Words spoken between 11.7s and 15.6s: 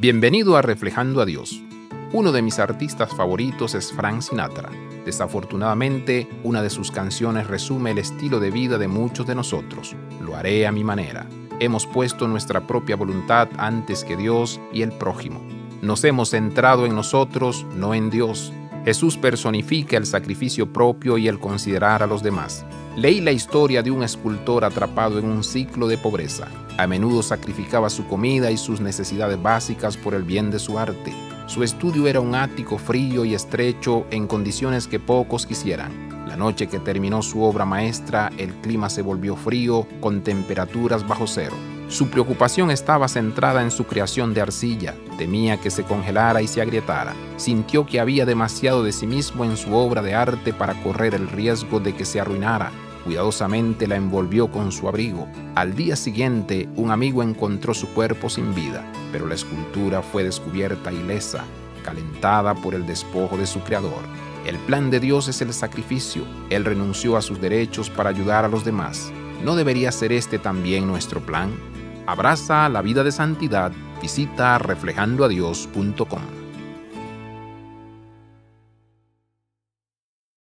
puesto nuestra propia voluntad antes que Dios y el prójimo.